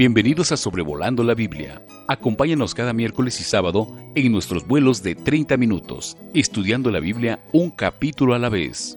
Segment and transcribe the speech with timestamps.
[0.00, 1.82] Bienvenidos a Sobrevolando la Biblia.
[2.08, 7.68] Acompáñanos cada miércoles y sábado en nuestros vuelos de 30 minutos, estudiando la Biblia un
[7.70, 8.96] capítulo a la vez.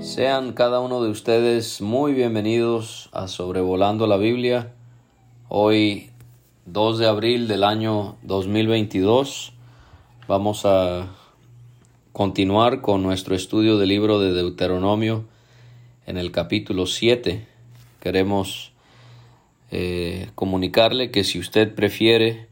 [0.00, 4.72] Sean cada uno de ustedes muy bienvenidos a Sobrevolando la Biblia.
[5.48, 6.10] Hoy,
[6.66, 9.54] 2 de abril del año 2022,
[10.28, 11.08] vamos a
[12.12, 15.24] continuar con nuestro estudio del libro de Deuteronomio
[16.06, 17.46] en el capítulo 7.
[18.00, 18.72] Queremos
[19.70, 22.46] eh, comunicarle que si usted prefiere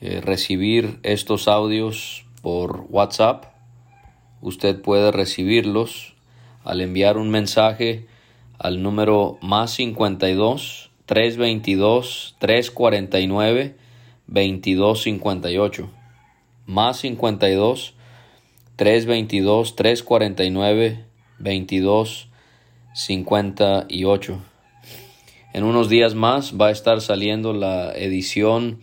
[0.00, 3.46] eh, recibir estos audios por WhatsApp,
[4.40, 6.14] usted puede recibirlos
[6.64, 8.06] al enviar un mensaje
[8.58, 13.76] al número más 52 322 349
[14.26, 15.90] 2258
[16.66, 17.94] más 52
[18.76, 21.07] 322 349
[21.38, 22.28] 22
[22.94, 24.38] 58.
[25.52, 28.80] En unos días más va a estar saliendo la edición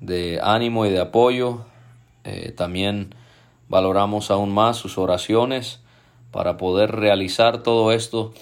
[0.00, 1.64] de ánimo y de apoyo.
[2.24, 3.14] Eh, también
[3.68, 5.80] valoramos aún más sus oraciones
[6.30, 8.32] para poder realizar todo esto.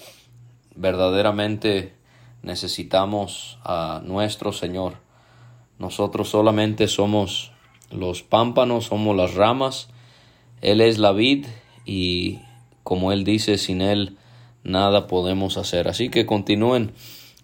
[0.75, 1.93] Verdaderamente
[2.43, 4.95] necesitamos a nuestro Señor.
[5.79, 7.51] Nosotros solamente somos
[7.91, 9.89] los pámpanos, somos las ramas
[10.61, 11.45] él es la vid
[11.85, 12.39] y
[12.83, 14.17] como Él dice, sin Él
[14.63, 15.87] nada podemos hacer.
[15.87, 16.91] Así que continúen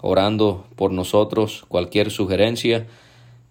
[0.02, 1.66] orando por nosotros.
[1.68, 2.88] Cualquier sugerencia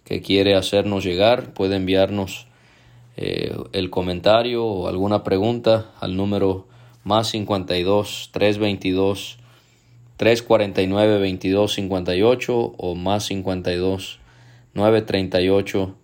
[0.05, 2.47] que quiere hacernos llegar puede enviarnos
[3.17, 6.67] eh, el comentario o alguna pregunta al número
[7.05, 9.39] más 52 322
[10.17, 14.19] 349 2258 o más 52
[14.75, 15.94] 938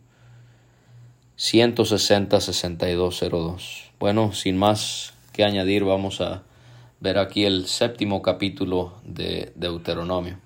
[1.39, 3.91] 160-6202.
[4.01, 6.43] Bueno, sin más que añadir, vamos a
[6.99, 10.41] ver aquí el séptimo capítulo de Deuteronomio.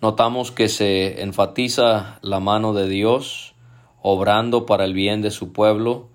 [0.00, 3.56] Notamos que se enfatiza la mano de Dios
[4.02, 6.10] obrando para el bien de su pueblo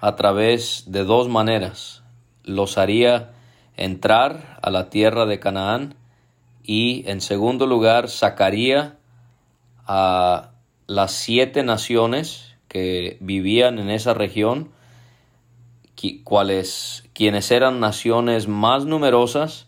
[0.00, 2.04] a través de dos maneras.
[2.42, 3.32] Los haría
[3.76, 5.94] entrar a la tierra de Canaán
[6.62, 8.96] y en segundo lugar sacaría
[9.86, 10.52] a
[10.86, 12.45] las siete naciones
[13.20, 14.70] vivían en esa región,
[16.24, 19.66] cuales, quienes eran naciones más numerosas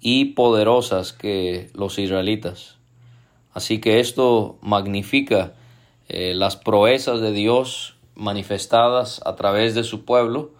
[0.00, 2.76] y poderosas que los israelitas.
[3.52, 5.54] Así que esto magnifica
[6.08, 10.50] eh, las proezas de Dios manifestadas a través de su pueblo,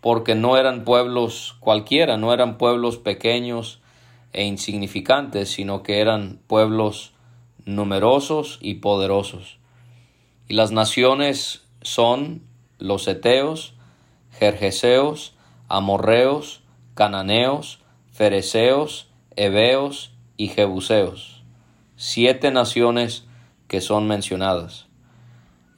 [0.00, 3.80] porque no eran pueblos cualquiera, no eran pueblos pequeños
[4.32, 7.12] e insignificantes, sino que eran pueblos
[7.64, 9.58] numerosos y poderosos.
[10.48, 12.42] Y las naciones son
[12.78, 13.74] los Eteos,
[14.32, 15.34] Jerjeseos,
[15.68, 16.62] Amorreos,
[16.94, 17.80] Cananeos,
[18.12, 21.42] Fereceos, Heveos y Jebuseos.
[21.96, 23.26] Siete naciones
[23.66, 24.86] que son mencionadas.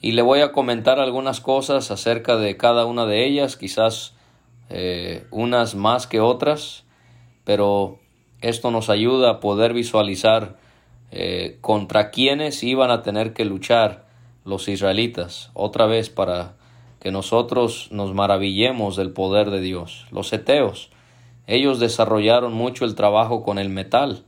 [0.01, 4.15] Y le voy a comentar algunas cosas acerca de cada una de ellas, quizás
[4.69, 6.85] eh, unas más que otras,
[7.45, 7.99] pero
[8.41, 10.59] esto nos ayuda a poder visualizar
[11.11, 14.08] eh, contra quienes iban a tener que luchar
[14.49, 16.55] los israelitas, otra vez para
[17.01, 20.07] que nosotros nos maravillemos del poder de Dios.
[20.11, 20.91] Los eteos,
[21.47, 24.25] ellos desarrollaron mucho el trabajo con el metal.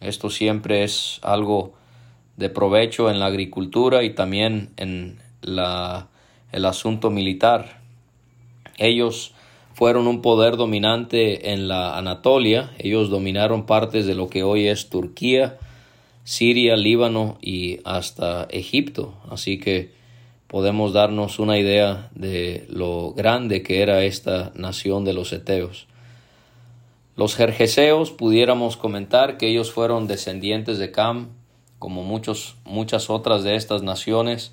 [0.00, 1.72] Esto siempre es algo
[2.36, 6.08] de provecho en la agricultura y también en la,
[6.52, 7.80] el asunto militar.
[8.76, 9.34] Ellos
[9.72, 14.90] fueron un poder dominante en la Anatolia, ellos dominaron partes de lo que hoy es
[14.90, 15.58] Turquía,
[16.28, 19.14] Siria, Líbano y hasta Egipto.
[19.30, 19.92] Así que
[20.46, 25.86] podemos darnos una idea de lo grande que era esta nación de los Eteos.
[27.16, 31.28] Los jerjeseos pudiéramos comentar que ellos fueron descendientes de Cam,
[31.78, 34.52] como muchos, muchas otras de estas naciones.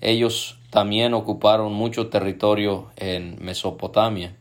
[0.00, 4.34] Ellos también ocuparon mucho territorio en Mesopotamia.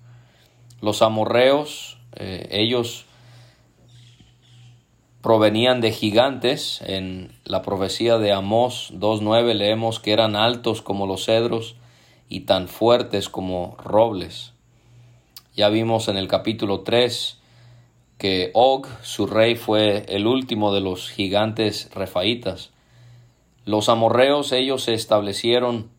[0.79, 3.07] Los amorreos, eh, ellos
[5.21, 6.81] provenían de gigantes.
[6.85, 11.75] En la profecía de Amós 2.9 leemos que eran altos como los cedros
[12.27, 14.53] y tan fuertes como robles.
[15.55, 17.37] Ya vimos en el capítulo 3
[18.17, 22.69] que Og, su rey, fue el último de los gigantes refaitas.
[23.65, 25.89] Los amorreos ellos se establecieron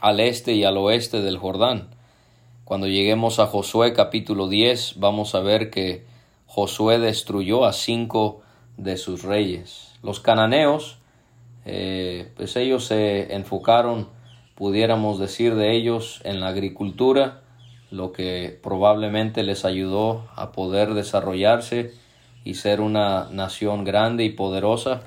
[0.00, 1.88] al este y al oeste del Jordán.
[2.64, 6.04] Cuando lleguemos a Josué capítulo 10 vamos a ver que
[6.46, 8.42] Josué destruyó a cinco
[8.76, 9.94] de sus reyes.
[10.02, 10.98] Los cananeos,
[11.64, 14.08] eh, pues ellos se enfocaron,
[14.54, 17.42] pudiéramos decir de ellos, en la agricultura,
[17.90, 21.92] lo que probablemente les ayudó a poder desarrollarse
[22.44, 25.02] y ser una nación grande y poderosa.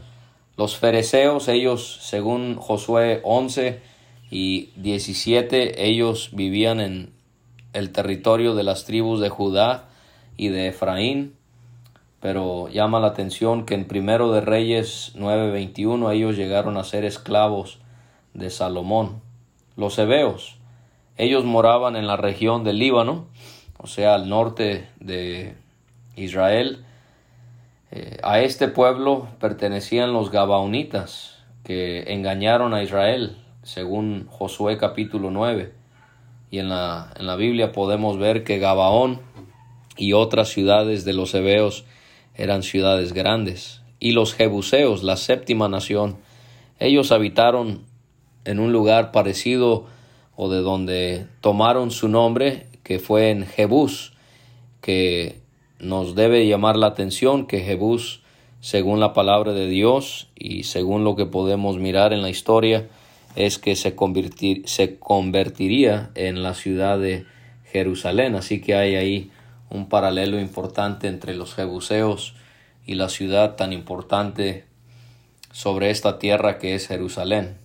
[0.58, 3.82] Los fereceos, ellos, según Josué 11
[4.30, 7.14] y 17, ellos vivían en
[7.74, 9.90] el territorio de las tribus de Judá
[10.38, 11.36] y de Efraín,
[12.20, 17.80] pero llama la atención que en Primero de Reyes 9:21 ellos llegaron a ser esclavos
[18.34, 19.22] de Salomón.
[19.76, 20.58] Los hebeos,
[21.18, 23.28] ellos moraban en la región del Líbano,
[23.78, 25.56] o sea, al norte de
[26.16, 26.86] Israel.
[27.92, 35.74] Eh, a este pueblo pertenecían los Gabaonitas, que engañaron a Israel, según Josué capítulo 9.
[36.52, 39.22] Y en la, en la Biblia podemos ver que Gabaón
[39.96, 41.86] y otras ciudades de los hebeos
[42.40, 43.82] eran ciudades grandes.
[44.00, 46.18] Y los jebuseos, la séptima nación,
[46.80, 47.82] ellos habitaron
[48.46, 49.86] en un lugar parecido
[50.36, 54.14] o de donde tomaron su nombre, que fue en Jebús,
[54.82, 55.42] que
[55.80, 58.22] nos debe llamar la atención que Jebús,
[58.62, 62.88] según la palabra de Dios y según lo que podemos mirar en la historia,
[63.36, 63.96] es que se,
[64.66, 67.26] se convertiría en la ciudad de
[67.66, 68.36] Jerusalén.
[68.36, 69.32] Así que hay ahí
[69.70, 72.36] un paralelo importante entre los jebuseos
[72.86, 74.66] y la ciudad tan importante
[75.52, 77.58] sobre esta tierra que es Jerusalén.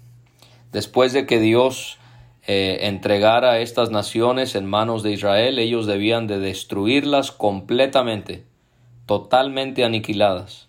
[0.72, 1.98] Después de que Dios
[2.46, 8.44] eh, entregar a estas naciones en manos de Israel, ellos debían de destruirlas completamente,
[9.06, 10.68] totalmente aniquiladas.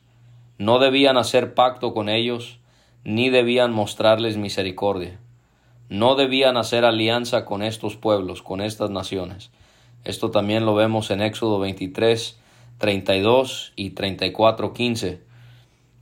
[0.57, 2.59] No debían hacer pacto con ellos,
[3.03, 5.19] ni debían mostrarles misericordia.
[5.89, 9.51] No debían hacer alianza con estos pueblos, con estas naciones.
[10.06, 12.40] Esto también lo vemos en Éxodo 23,
[12.78, 15.22] 32 y 34, 15.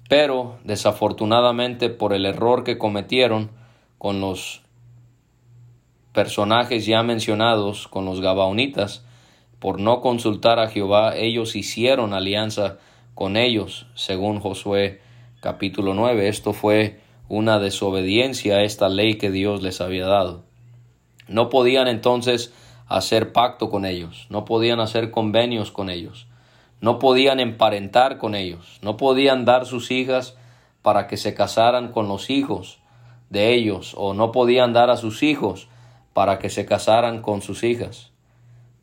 [0.10, 3.50] Pero, desafortunadamente, por el error que cometieron
[3.98, 4.62] con los
[6.12, 9.06] personajes ya mencionados con los Gabaonitas,
[9.60, 12.80] por no consultar a Jehová, ellos hicieron alianza
[13.16, 15.00] con ellos, según Josué
[15.40, 16.28] capítulo 9.
[16.28, 20.44] Esto fue una desobediencia a esta ley que Dios les había dado.
[21.30, 22.54] No podían entonces
[22.94, 26.28] hacer pacto con ellos, no podían hacer convenios con ellos,
[26.80, 30.38] no podían emparentar con ellos, no podían dar sus hijas
[30.84, 32.78] para que se casaran con los hijos
[33.32, 35.68] de ellos, o no podían dar a sus hijos
[36.14, 38.12] para que se casaran con sus hijas.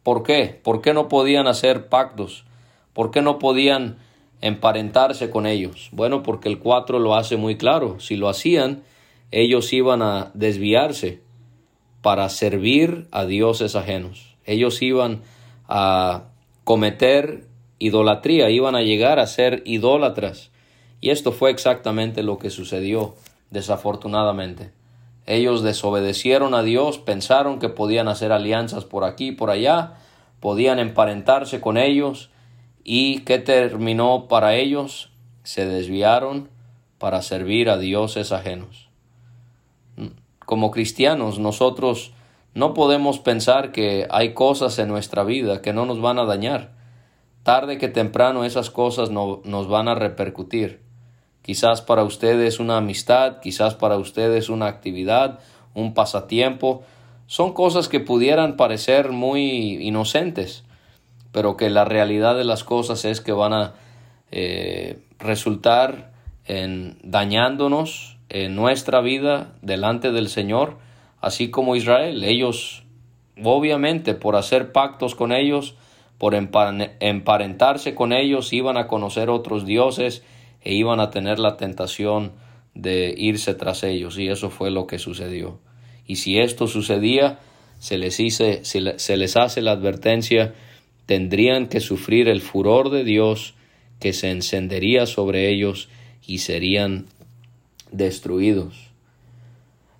[0.03, 0.61] ¿Por qué?
[0.61, 2.45] ¿Por qué no podían hacer pactos?
[2.93, 3.99] ¿Por qué no podían
[4.41, 5.89] emparentarse con ellos?
[5.93, 8.01] Bueno, porque el 4 lo hace muy claro.
[8.01, 8.83] Si lo hacían,
[9.31, 11.21] ellos iban a desviarse
[12.03, 14.37] para servir a dioses ajenos.
[14.45, 15.23] Ellos iban
[15.69, 16.25] a
[16.65, 17.47] cometer
[17.79, 20.51] idolatría, iban a llegar a ser idólatras.
[21.01, 23.15] Y esto fue exactamente lo que sucedió,
[23.51, 24.73] desafortunadamente.
[25.27, 29.95] Ellos desobedecieron a Dios, pensaron que podían hacer alianzas por aquí y por allá,
[30.41, 32.31] podían emparentarse con ellos,
[32.85, 35.11] y ¿qué terminó para ellos?
[35.43, 36.49] Se desviaron
[36.99, 38.90] para servir a dioses ajenos.
[40.51, 42.11] Como cristianos, nosotros
[42.55, 46.73] no podemos pensar que hay cosas en nuestra vida que no nos van a dañar.
[47.45, 50.81] Tarde que temprano esas cosas no, nos van a repercutir.
[51.43, 55.39] Quizás para ustedes una amistad, quizás para ustedes una actividad,
[55.73, 56.83] un pasatiempo.
[57.29, 60.65] Son cosas que pudieran parecer muy inocentes,
[61.31, 63.75] pero que la realidad de las cosas es que van a
[64.33, 66.11] eh, resultar
[66.45, 70.79] en dañándonos en nuestra vida delante del Señor,
[71.21, 72.25] así como Israel.
[72.25, 72.85] Ellos,
[73.43, 75.75] obviamente, por hacer pactos con ellos,
[76.17, 80.23] por emparentarse con ellos, iban a conocer otros dioses,
[80.63, 82.33] e iban a tener la tentación
[82.75, 85.59] de irse tras ellos y eso fue lo que sucedió.
[86.07, 87.39] Y si esto sucedía,
[87.79, 90.55] se les, se les hace la advertencia
[91.07, 93.55] tendrían que sufrir el furor de Dios
[93.99, 95.89] que se encendería sobre ellos
[96.25, 97.07] y serían
[97.91, 98.91] destruidos.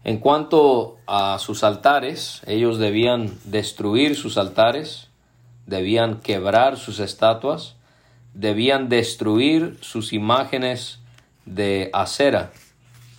[0.03, 5.09] En cuanto a sus altares, ellos debían destruir sus altares,
[5.67, 7.77] debían quebrar sus estatuas,
[8.35, 11.01] debían destruir sus imágenes
[11.45, 12.53] de acera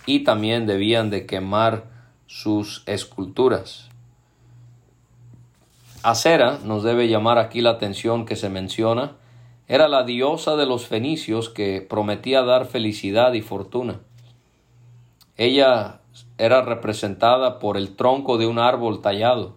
[0.06, 1.84] y también debían de quemar
[2.26, 3.88] sus esculturas.
[6.02, 9.12] Acera nos debe llamar aquí la atención que se menciona,
[9.68, 14.00] era la diosa de los fenicios que prometía dar felicidad y fortuna.
[15.36, 16.00] Ella
[16.36, 19.56] era representada por el tronco de un árbol tallado.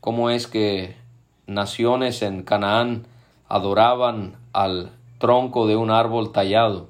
[0.00, 0.96] ¿Cómo es que
[1.46, 3.06] naciones en Canaán
[3.48, 6.88] adoraban al tronco de un árbol tallado?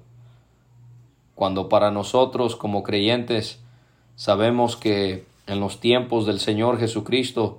[1.34, 3.61] Cuando para nosotros como creyentes
[4.16, 7.58] sabemos que en los tiempos del Señor Jesucristo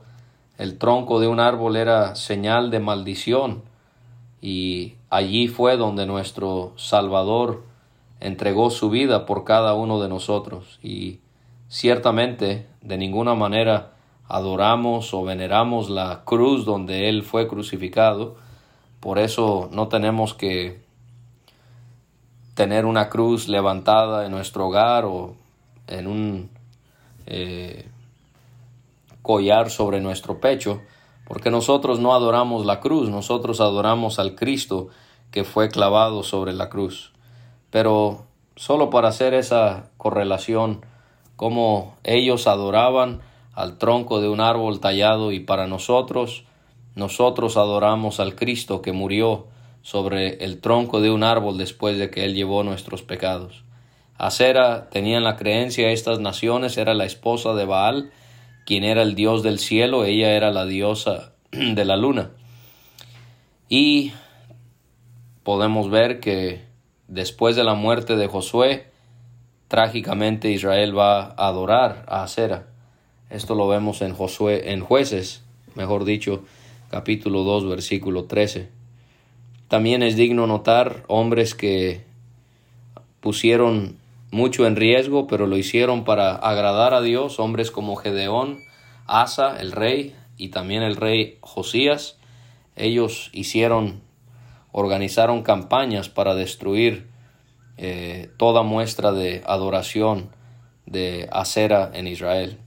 [0.57, 3.61] el tronco de un árbol era señal de maldición
[4.41, 7.63] y allí fue donde nuestro Salvador
[8.19, 11.19] entregó su vida por cada uno de nosotros y
[11.67, 13.93] ciertamente de ninguna manera
[14.27, 18.35] adoramos o veneramos la cruz donde Él fue crucificado,
[18.99, 20.83] por eso no tenemos que
[22.55, 25.35] tener una cruz levantada en nuestro hogar o
[25.87, 26.49] en un
[27.27, 27.87] eh,
[29.21, 30.81] collar sobre nuestro pecho,
[31.27, 34.87] porque nosotros no adoramos la cruz, nosotros adoramos al Cristo
[35.31, 37.11] que fue clavado sobre la cruz.
[37.69, 40.85] Pero solo para hacer esa correlación,
[41.35, 43.21] como ellos adoraban
[43.53, 46.43] al tronco de un árbol tallado y para nosotros,
[46.95, 49.47] nosotros adoramos al Cristo que murió
[49.81, 53.63] sobre el tronco de un árbol después de que Él llevó nuestros pecados.
[54.17, 58.11] Acera tenían la creencia estas naciones, era la esposa de Baal,
[58.65, 62.31] quien era el dios del cielo, ella era la diosa de la luna.
[63.69, 64.13] Y
[65.43, 66.64] podemos ver que
[67.07, 68.87] Después de la muerte de Josué,
[69.67, 72.67] trágicamente Israel va a adorar a Acera.
[73.29, 75.43] Esto lo vemos en Josué, en Jueces,
[75.75, 76.43] mejor dicho,
[76.89, 78.69] capítulo 2, versículo 13.
[79.67, 82.03] También es digno notar hombres que
[83.19, 83.97] pusieron
[84.31, 88.59] mucho en riesgo, pero lo hicieron para agradar a Dios, hombres como Gedeón,
[89.05, 92.17] Asa, el rey, y también el rey Josías.
[92.75, 94.01] Ellos hicieron
[94.77, 97.07] organizaron campañas para destruir
[97.77, 100.31] eh, toda muestra de adoración
[100.85, 102.57] de acera en Israel.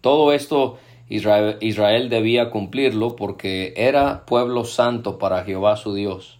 [0.00, 6.38] Todo esto Israel, Israel debía cumplirlo porque era pueblo santo para Jehová su Dios.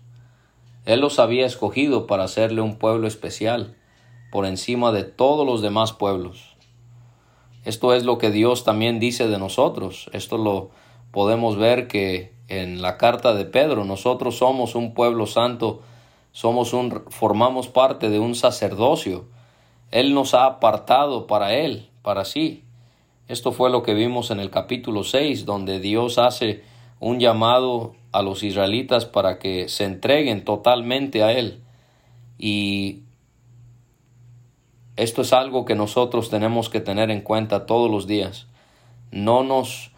[0.84, 3.74] Él los había escogido para hacerle un pueblo especial
[4.30, 6.54] por encima de todos los demás pueblos.
[7.64, 10.08] Esto es lo que Dios también dice de nosotros.
[10.12, 10.70] Esto lo
[11.10, 15.82] podemos ver que en la carta de Pedro, nosotros somos un pueblo santo,
[16.32, 19.26] somos un formamos parte de un sacerdocio.
[19.90, 22.64] Él nos ha apartado para él, para sí.
[23.28, 26.64] Esto fue lo que vimos en el capítulo 6, donde Dios hace
[27.00, 31.62] un llamado a los israelitas para que se entreguen totalmente a él.
[32.38, 33.02] Y
[34.96, 38.46] esto es algo que nosotros tenemos que tener en cuenta todos los días.
[39.10, 39.92] No nos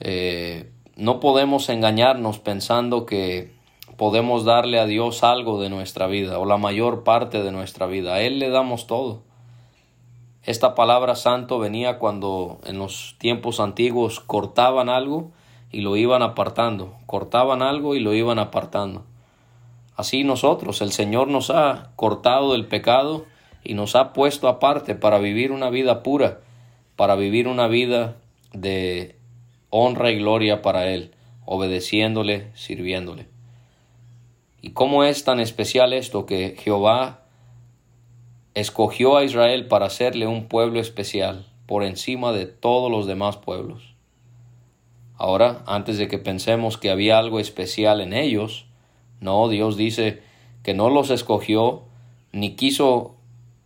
[0.00, 3.52] eh, no podemos engañarnos pensando que
[3.96, 8.14] podemos darle a Dios algo de nuestra vida o la mayor parte de nuestra vida.
[8.14, 9.22] A Él le damos todo.
[10.42, 15.30] Esta palabra santo venía cuando en los tiempos antiguos cortaban algo
[15.70, 19.04] y lo iban apartando, cortaban algo y lo iban apartando.
[19.96, 23.24] Así nosotros, el Señor nos ha cortado del pecado
[23.64, 26.40] y nos ha puesto aparte para vivir una vida pura,
[26.96, 28.16] para vivir una vida
[28.52, 29.15] de
[29.78, 31.12] honra y gloria para Él,
[31.44, 33.28] obedeciéndole, sirviéndole.
[34.62, 37.22] ¿Y cómo es tan especial esto que Jehová
[38.54, 43.94] escogió a Israel para hacerle un pueblo especial por encima de todos los demás pueblos?
[45.16, 48.66] Ahora, antes de que pensemos que había algo especial en ellos,
[49.20, 50.22] no, Dios dice
[50.62, 51.82] que no los escogió
[52.32, 53.16] ni quiso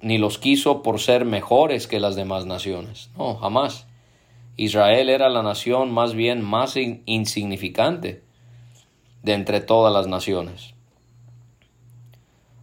[0.02, 3.10] ni los quiso por ser mejores que las demás naciones.
[3.18, 3.86] No, jamás.
[4.62, 8.22] Israel era la nación más bien más insignificante
[9.22, 10.74] de entre todas las naciones.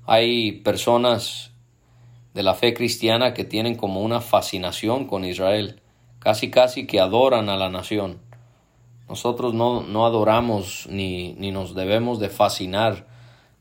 [0.06, 1.54] Hay personas
[2.36, 5.82] de la fe cristiana que tienen como una fascinación con Israel,
[6.20, 8.20] casi casi que adoran a la nación.
[9.10, 13.08] Nosotros no, no adoramos ni, ni nos debemos de fascinar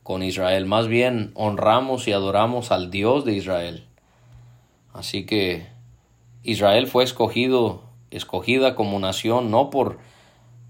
[0.03, 3.87] con Israel, más bien honramos y adoramos al Dios de Israel.
[4.93, 5.65] Así que
[6.43, 9.97] Israel fue escogido escogida como nación no por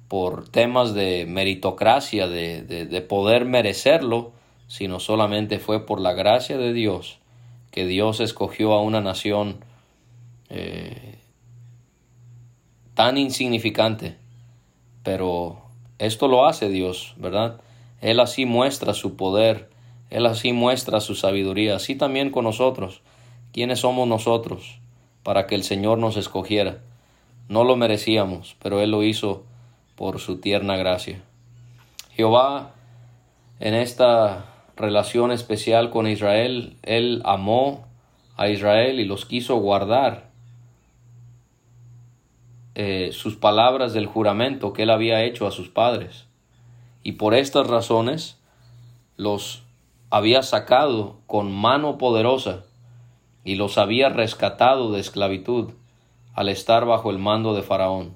[0.07, 4.31] por temas de meritocracia, de, poder merecerlo,
[4.67, 7.19] sino solamente fue por la gracia de Dios
[7.71, 9.57] que Dios escogió a una nación
[10.49, 11.19] eh,
[12.93, 14.17] tan insignificante.
[15.03, 15.61] Pero
[15.99, 17.61] esto lo hace Dios, ¿verdad?
[18.01, 19.69] Él así muestra su poder,
[20.09, 23.01] Él así muestra su sabiduría, así también con nosotros.
[23.51, 24.79] ¿Quiénes somos nosotros
[25.23, 26.81] para que el Señor nos escogiera?
[27.49, 29.43] No lo merecíamos, pero Él lo hizo
[29.95, 31.21] por su tierna gracia.
[32.11, 32.73] Jehová,
[33.59, 37.85] en esta relación especial con Israel, Él amó
[38.35, 40.29] a Israel y los quiso guardar
[42.75, 46.27] eh, sus palabras del juramento que Él había hecho a sus padres.
[47.01, 48.37] Y por estas razones
[49.15, 49.63] los
[50.09, 52.65] había sacado con mano poderosa
[53.43, 55.71] y los había rescatado de esclavitud
[56.37, 58.13] al estar bajo el mando de Faraón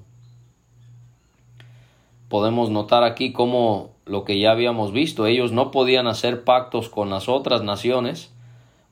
[2.32, 7.10] podemos notar aquí como lo que ya habíamos visto, ellos no podían hacer pactos con
[7.10, 8.32] las otras naciones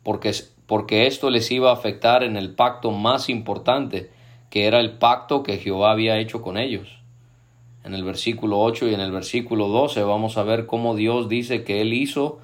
[0.03, 0.35] porque,
[0.67, 4.11] porque esto les iba a afectar en el pacto más importante,
[4.51, 6.99] que era el pacto que Jehová había hecho con ellos.
[7.83, 11.65] En el versículo 8 y en el versículo 12 vamos a ver cómo Dios dice
[11.65, 12.41] que Él hizo,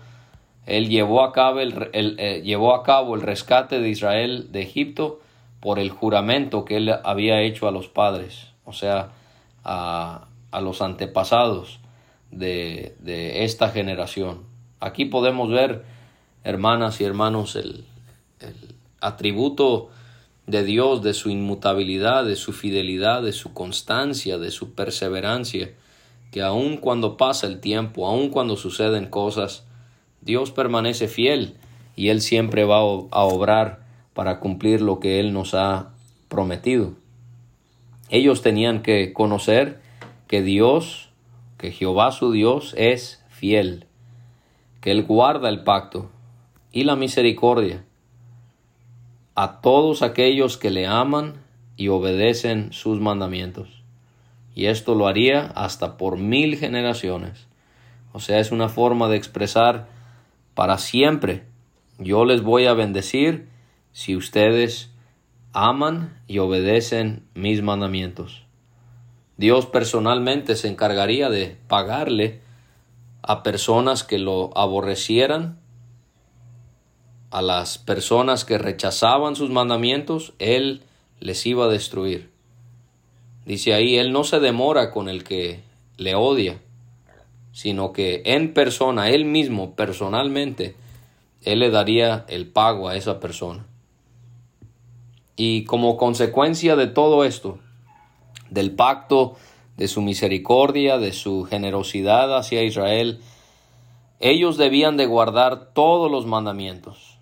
[0.64, 5.21] Él llevó a cabo el, eh, llevó a cabo el rescate de Israel de Egipto
[5.61, 9.11] por el juramento que Él había hecho a los padres, o sea,
[9.65, 11.81] a, a los antepasados
[12.31, 14.43] de, esta generación.
[14.81, 15.85] Aquí podemos ver,
[16.45, 17.85] hermanas y hermanos, el,
[18.41, 18.55] el
[19.01, 19.91] atributo
[20.47, 25.73] de Dios, de su inmutabilidad, de su fidelidad, de su constancia, de su perseverancia,
[26.31, 29.65] que aun cuando pasa el tiempo, aun cuando suceden cosas,
[30.21, 31.57] Dios permanece fiel
[31.95, 33.86] y Él siempre va a obrar
[34.16, 35.90] para cumplir lo que Él nos ha
[36.28, 36.94] prometido.
[38.08, 39.82] Ellos tenían que conocer
[40.26, 41.11] que Dios,
[41.59, 43.85] que Jehová su Dios es fiel,
[44.81, 46.11] que Él guarda el pacto
[46.72, 47.85] y la misericordia
[49.35, 51.35] a todos aquellos que le aman
[51.76, 53.83] y obedecen sus mandamientos.
[54.55, 57.48] Y esto lo haría hasta por mil generaciones.
[58.14, 59.88] O sea, es una forma de expresar
[60.55, 61.44] para siempre.
[61.98, 63.55] Yo les voy a bendecir
[63.96, 64.90] si ustedes
[65.54, 68.42] aman y obedecen mis mandamientos.
[69.38, 72.42] Dios personalmente se encargaría de pagarle
[73.22, 75.59] a personas que lo aborrecieran,
[77.30, 80.82] a las personas que rechazaban sus mandamientos, Él
[81.18, 82.28] les iba a destruir.
[83.46, 85.62] Dice ahí, Él no se demora con el que
[85.96, 86.61] le odia,
[87.52, 90.76] sino que en persona, Él mismo, personalmente,
[91.40, 93.64] Él le daría el pago a esa persona.
[95.37, 97.59] Y como consecuencia de todo esto,
[98.51, 99.37] del pacto,
[99.77, 103.20] de su misericordia, de su generosidad hacia Israel,
[104.18, 107.18] ellos debían de guardar todos los mandamientos.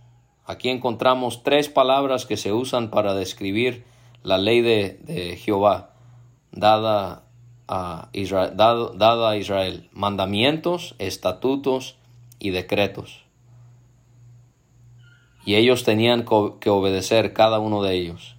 [0.46, 3.84] Aquí encontramos tres palabras que se usan para describir
[4.22, 5.90] la ley de, Jehová
[6.52, 7.24] dada
[7.66, 9.88] a, Israel, dada a Israel.
[9.92, 11.96] Mandamientos, estatutos
[12.38, 13.23] y decretos.
[15.44, 16.24] Y ellos tenían
[16.60, 18.36] que obedecer cada uno de ellos.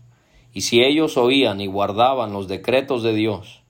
[0.53, 3.61] Y si ellos oían y guardaban los decretos de Dios,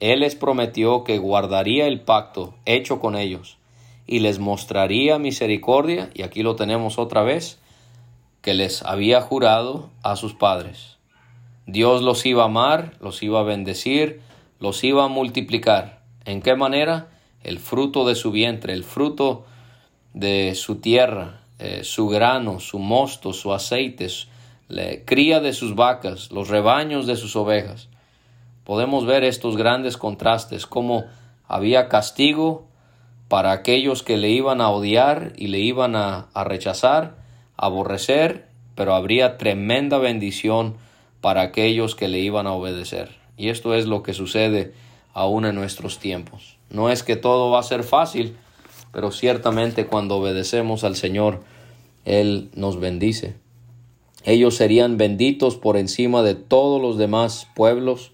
[0.00, 3.58] Él les prometió que guardaría el pacto hecho con ellos
[4.06, 7.58] y les mostraría misericordia, y aquí lo tenemos otra vez,
[8.42, 10.98] que les había jurado a sus padres.
[11.66, 14.20] Dios los iba a amar, los iba a bendecir,
[14.60, 16.02] los iba a multiplicar.
[16.26, 17.08] ¿En qué manera?
[17.42, 19.46] El fruto de su vientre, el fruto
[20.12, 24.08] de su tierra, eh, su grano, su mosto, su aceite,
[24.68, 27.88] la cría de sus vacas, los rebaños de sus ovejas.
[28.64, 31.04] Podemos ver estos grandes contrastes, como
[31.46, 32.66] había castigo
[33.28, 37.16] para aquellos que le iban a odiar y le iban a, a rechazar,
[37.56, 40.76] aborrecer, pero habría tremenda bendición
[41.20, 43.16] para aquellos que le iban a obedecer.
[43.36, 44.72] Y esto es lo que sucede
[45.12, 46.56] aún en nuestros tiempos.
[46.70, 48.36] No es que todo va a ser fácil,
[48.94, 51.42] pero ciertamente cuando obedecemos al Señor,
[52.04, 53.34] Él nos bendice.
[54.22, 58.12] Ellos serían benditos por encima de todos los demás pueblos,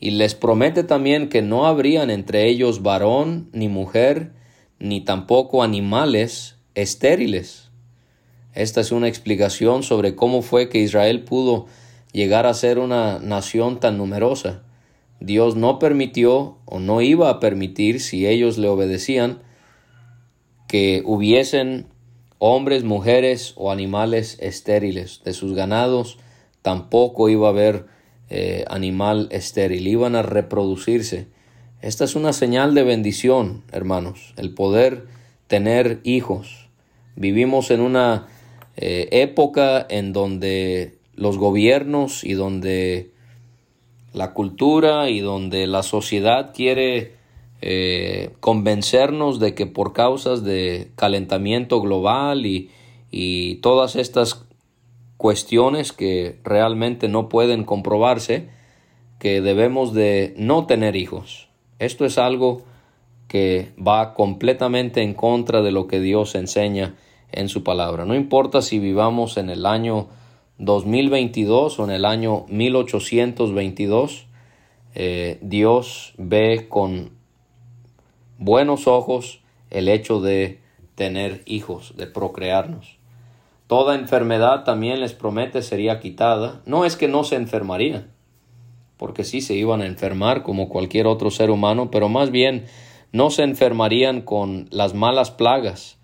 [0.00, 4.32] y les promete también que no habrían entre ellos varón ni mujer,
[4.80, 7.70] ni tampoco animales estériles.
[8.54, 11.66] Esta es una explicación sobre cómo fue que Israel pudo
[12.12, 14.62] llegar a ser una nación tan numerosa.
[15.20, 19.38] Dios no permitió o no iba a permitir, si ellos le obedecían,
[20.72, 21.84] que hubiesen
[22.38, 25.20] hombres, mujeres o animales estériles.
[25.22, 26.16] De sus ganados
[26.62, 27.84] tampoco iba a haber
[28.30, 31.26] eh, animal estéril, iban a reproducirse
[31.82, 35.04] Esta es una señal de bendición, hermanos, el poder
[35.46, 36.70] tener hijos.
[37.16, 38.28] Vivimos en una
[38.78, 43.10] eh, época en donde los gobiernos y donde
[44.14, 47.20] la cultura y donde la sociedad quiere
[47.62, 52.70] eh, convencernos de que por causas de calentamiento global y,
[53.10, 54.44] y todas estas
[55.16, 58.48] cuestiones que realmente no pueden comprobarse,
[59.20, 61.48] que debemos de no tener hijos.
[61.78, 62.62] Esto es algo
[63.28, 66.96] que va completamente en contra de lo que Dios enseña
[67.30, 68.04] en su palabra.
[68.04, 70.08] No importa si vivamos en el año
[70.58, 74.26] 2022 o en el año 1822,
[74.96, 77.21] eh, Dios ve con
[78.44, 80.60] buenos ojos el hecho de
[80.94, 82.98] tener hijos, de procrearnos.
[83.66, 86.60] Toda enfermedad también les promete sería quitada.
[86.66, 88.10] No es que no se enfermarían,
[88.96, 92.66] porque sí se iban a enfermar como cualquier otro ser humano, pero más bien
[93.12, 95.98] no se enfermarían con las malas plagas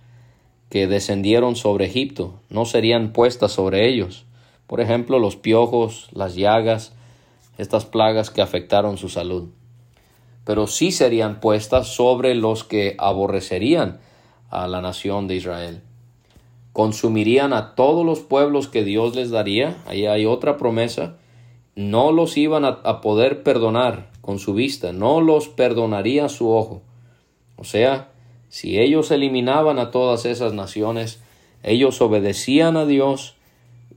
[0.71, 4.27] que descendieron sobre Egipto, no serían puestas sobre ellos.
[4.67, 6.93] Por ejemplo, los piojos, las llagas,
[7.57, 9.49] estas plagas que afectaron su salud.
[10.49, 14.01] Pero sí serían puestas sobre los que aborrecerían
[14.49, 15.83] a la nación de Israel.
[16.73, 19.77] Consumirían a todos los pueblos que Dios les daría.
[19.85, 21.19] Ahí hay otra promesa.
[21.75, 26.81] No los iban a, a poder perdonar con su vista, no los perdonaría su ojo.
[27.57, 28.09] O sea,
[28.49, 31.21] si ellos eliminaban a todas esas naciones,
[31.63, 33.37] ellos obedecían a Dios,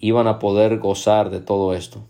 [0.02, 2.02] iban a poder gozar de todo esto.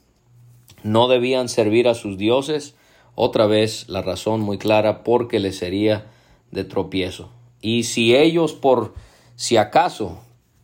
[0.82, 2.76] No debían servir a sus dioses,
[3.16, 6.08] otra vez la razón muy clara, porque les sería
[6.52, 7.30] de tropiezo.
[7.62, 8.94] Y si ellos por
[9.36, 10.20] si acaso,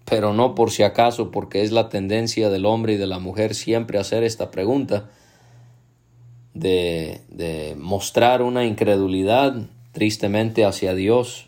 [0.06, 3.56] pero no por si acaso, porque es la tendencia del hombre y de la mujer
[3.56, 5.10] siempre hacer esta pregunta,
[6.54, 11.48] de, de mostrar una incredulidad tristemente hacia Dios,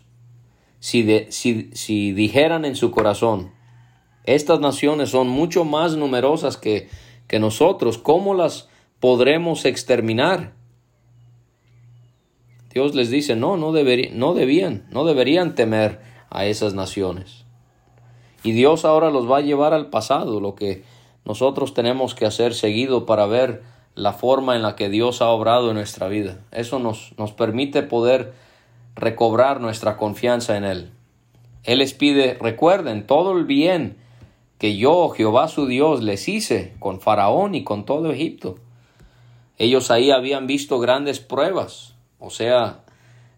[0.80, 3.52] si, si, dijeran en su corazón,
[4.24, 6.88] estas naciones son mucho más numerosas que,
[7.28, 10.54] que nosotros, ¿cómo las podremos exterminar?
[12.72, 17.44] Dios les dice, no, no, no debían, no deberían temer a esas naciones.
[18.42, 20.84] Y Dios ahora los va a llevar al pasado, lo que
[21.24, 23.62] nosotros tenemos que hacer seguido para ver
[23.94, 26.38] la forma en la que Dios ha obrado en nuestra vida.
[26.52, 28.32] Eso nos, nos permite poder
[28.94, 30.90] recobrar nuestra confianza en Él.
[31.64, 33.96] Él les pide, recuerden todo el bien
[34.58, 38.56] que yo, Jehová su Dios, les hice con Faraón y con todo Egipto.
[39.58, 42.84] Ellos ahí habían visto grandes pruebas, o sea,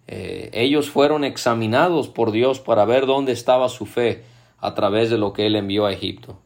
[0.08, 4.24] eh, ellos fueron examinados por Dios para ver dónde estaba su fe
[4.58, 6.38] a través de lo que Él envió a Egipto.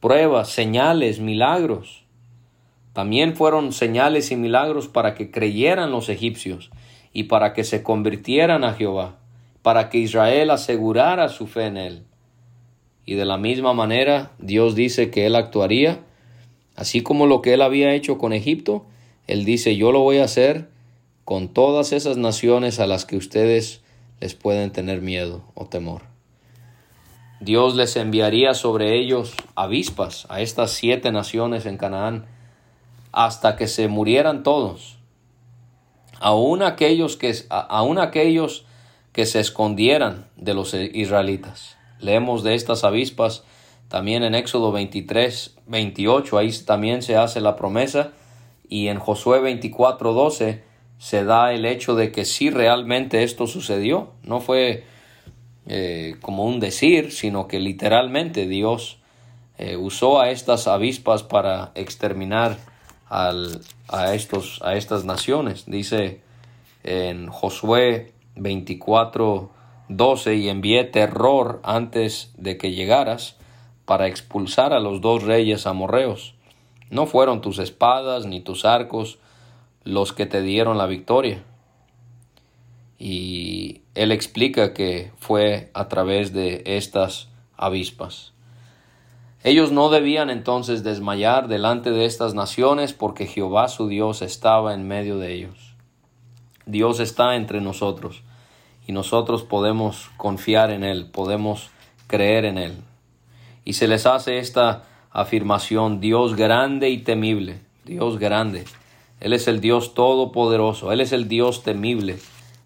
[0.00, 2.04] Pruebas, señales, milagros.
[2.94, 6.70] También fueron señales y milagros para que creyeran los egipcios
[7.12, 9.18] y para que se convirtieran a Jehová,
[9.62, 12.04] para que Israel asegurara su fe en él.
[13.04, 16.00] Y de la misma manera Dios dice que él actuaría,
[16.76, 18.86] así como lo que él había hecho con Egipto,
[19.26, 20.69] él dice yo lo voy a hacer
[21.30, 23.82] con todas esas naciones a las que ustedes
[24.18, 26.02] les pueden tener miedo o temor.
[27.38, 32.26] Dios les enviaría sobre ellos avispas a estas siete naciones en Canaán
[33.12, 34.98] hasta que se murieran todos
[36.18, 38.64] aún aquellos que, aún aquellos
[39.12, 41.76] que se escondieran de los israelitas.
[42.00, 43.44] Leemos de estas avispas
[43.86, 48.14] también en Éxodo 23, 28, ahí también se hace la promesa,
[48.68, 50.69] y en Josué 24, 12
[51.00, 54.10] se da el hecho de que sí realmente esto sucedió.
[54.22, 54.84] No fue
[55.66, 58.98] eh, como un decir, sino que literalmente Dios
[59.56, 62.58] eh, usó a estas avispas para exterminar
[63.08, 65.64] al, a, estos, a estas naciones.
[65.66, 66.20] Dice
[66.84, 69.50] en Josué 24,
[69.88, 73.36] 12, y envié terror antes de que llegaras
[73.86, 76.34] para expulsar a los dos reyes amorreos.
[76.90, 79.18] No fueron tus espadas ni tus arcos
[79.90, 81.44] los que te dieron la victoria.
[82.98, 88.32] Y él explica que fue a través de estas avispas.
[89.42, 94.86] Ellos no debían entonces desmayar delante de estas naciones porque Jehová su Dios estaba en
[94.86, 95.74] medio de ellos.
[96.66, 98.22] Dios está entre nosotros
[98.86, 101.70] y nosotros podemos confiar en Él, podemos
[102.06, 102.76] creer en Él.
[103.64, 108.64] Y se les hace esta afirmación, Dios grande y temible, Dios grande.
[109.20, 112.18] Él es el Dios todopoderoso, Él es el Dios temible,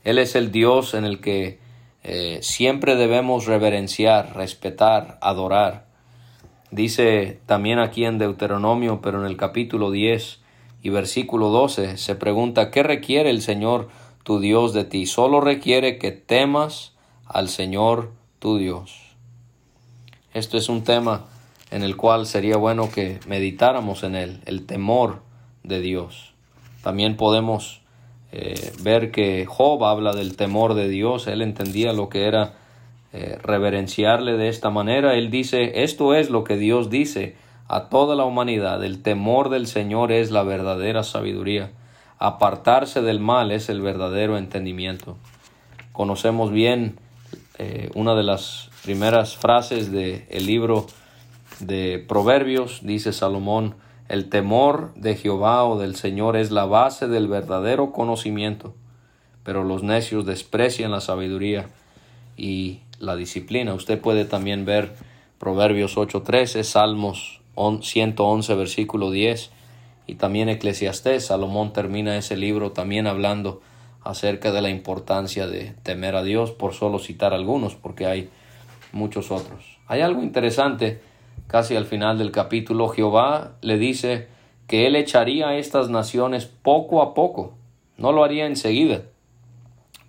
[0.05, 1.59] Él es el Dios en el que
[2.05, 5.87] eh, siempre debemos reverenciar, respetar, adorar.
[6.71, 10.41] Dice también aquí en Deuteronomio, pero en el capítulo 10
[10.83, 13.89] y versículo 12 se pregunta, ¿qué requiere el Señor
[14.23, 15.07] tu Dios de ti?
[15.07, 16.93] Solo requiere que temas
[17.27, 19.17] al Señor tu Dios.
[20.35, 21.25] Esto es un tema
[21.71, 25.23] en el cual sería bueno que meditáramos en él, el temor
[25.63, 26.34] de Dios.
[26.85, 27.81] También podemos
[28.31, 32.53] eh, ver que Job habla del temor de Dios, él entendía lo que era
[33.15, 37.37] eh, reverenciarle de esta manera, él dice, esto es lo que Dios dice
[37.69, 41.71] a toda la humanidad, el temor del Señor es la verdadera sabiduría,
[42.19, 45.17] apartarse del mal es el verdadero entendimiento.
[45.93, 46.99] Conocemos bien
[47.59, 50.87] eh, una de las primeras frases del el libro
[51.61, 53.75] de Proverbios, dice Salomón,
[54.09, 58.75] el temor de Jehová o del Señor es la base del verdadero conocimiento,
[59.43, 61.71] pero los necios desprecian la sabiduría
[62.37, 63.75] y la disciplina.
[63.75, 64.95] Usted puede también ver
[65.39, 69.51] Proverbios 8.13, Salmos 111, versículo 10
[70.07, 71.27] y también Eclesiastés.
[71.27, 73.63] Salomón termina ese libro también hablando
[74.03, 78.29] acerca de la importancia de temer a Dios, por solo citar algunos, porque hay
[78.93, 79.79] muchos otros.
[79.87, 81.01] Hay algo interesante
[81.47, 84.29] casi al final del capítulo, Jehová le dice
[84.67, 87.55] que él echaría a estas naciones poco a poco,
[87.97, 89.03] no lo haría enseguida.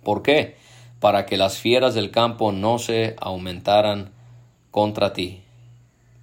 [0.02, 0.56] ¿Por qué?
[1.00, 4.10] Para que las fieras del campo no se aumentaran
[4.70, 5.42] contra ti.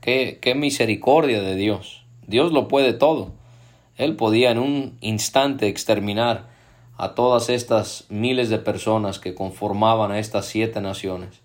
[0.01, 2.05] Qué, qué misericordia de Dios.
[2.27, 3.31] Dios lo puede todo.
[3.95, 6.47] Él podía en un instante exterminar
[6.97, 11.41] a todas estas miles de personas que conformaban a estas siete naciones,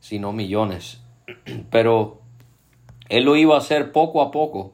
[0.00, 1.00] sino millones.
[1.70, 2.19] Pero
[3.10, 4.72] él lo iba a hacer poco a poco,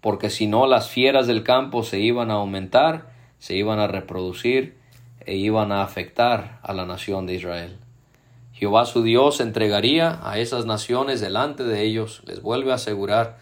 [0.00, 4.78] porque si no las fieras del campo se iban a aumentar, se iban a reproducir
[5.26, 7.78] e iban a afectar a la nación de Israel.
[8.52, 13.38] Jehová su Dios entregaría a esas naciones delante de ellos, les vuelve a asegurar,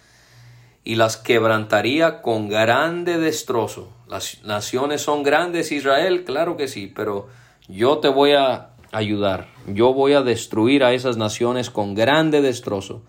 [0.83, 3.92] y las quebrantaría con grande destrozo.
[4.09, 7.29] Las naciones son grandes, Israel, claro que sí, pero
[7.68, 13.03] yo te voy a ayudar, yo voy a destruir a esas naciones con grande destrozo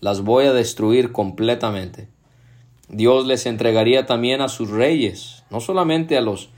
[0.00, 2.08] las voy a destruir completamente.
[2.88, 6.50] Dios les entregaría también a sus reyes, no solamente a los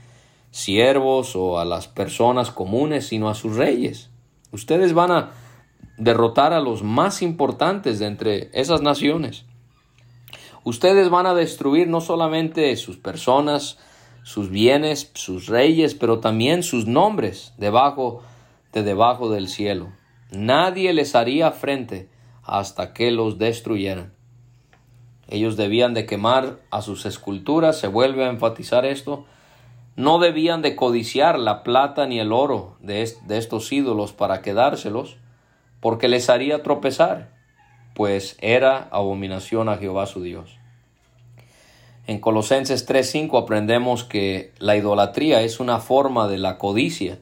[0.51, 4.09] siervos o a las personas comunes, sino a sus reyes.
[4.51, 5.31] Ustedes van a
[5.97, 9.45] derrotar a los más importantes de entre esas naciones.
[10.63, 13.77] Ustedes van a destruir no solamente sus personas,
[14.23, 18.23] sus bienes, sus reyes, pero también sus nombres debajo
[18.71, 19.91] de debajo del cielo.
[20.31, 22.09] Nadie les haría frente
[22.43, 24.13] hasta que los destruyeran.
[25.27, 29.25] Ellos debían de quemar a sus esculturas, se vuelve a enfatizar esto,
[29.95, 35.17] no debían de codiciar la plata ni el oro de, de estos ídolos para quedárselos,
[35.79, 37.31] porque les haría tropezar,
[37.93, 40.57] pues era abominación a Jehová su Dios.
[42.05, 47.19] En Colosenses 3:5 aprendemos que la idolatría es una forma de la codicia.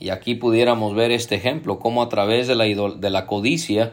[0.00, 3.92] Y aquí pudiéramos ver este ejemplo, cómo a través de la, de la codicia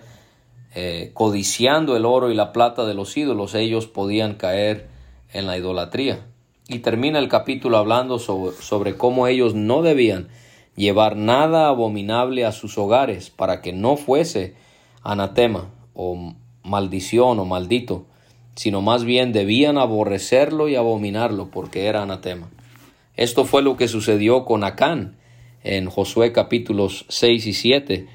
[0.77, 4.89] eh, codiciando el oro y la plata de los ídolos, ellos podían caer
[5.31, 6.27] en la idolatría.
[6.67, 10.27] Y termina el capítulo hablando sobre, cómo ellos no debían
[10.75, 14.55] llevar nada abominable a sus hogares para que no fuese
[15.01, 18.07] anatema o maldición o maldito,
[18.55, 22.49] sino más bien debían aborrecerlo y abominarlo porque era anatema.
[23.15, 25.15] Esto fue lo que sucedió con Acán
[25.63, 28.07] en Josué capítulos 6 y 7.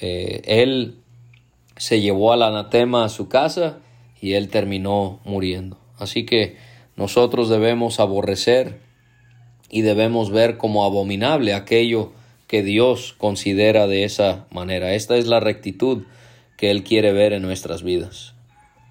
[0.00, 1.02] Eh, él
[1.76, 3.78] se llevó al anatema a su casa
[4.20, 5.78] y él terminó muriendo.
[5.98, 6.56] Así que
[6.96, 8.80] nosotros debemos aborrecer
[9.70, 12.12] y debemos ver como abominable aquello
[12.46, 14.94] que Dios considera de esa manera.
[14.94, 16.04] Esta es la rectitud
[16.56, 18.34] que Él quiere ver en nuestras vidas.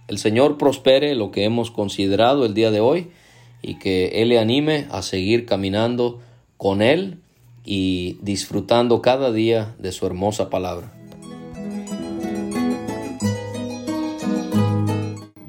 [0.07, 3.09] El Señor prospere lo que hemos considerado el día de hoy
[3.61, 6.21] y que Él le anime a seguir caminando
[6.57, 7.21] con Él
[7.63, 10.94] y disfrutando cada día de su hermosa palabra.